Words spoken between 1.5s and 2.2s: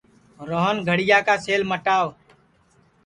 مٹاوَ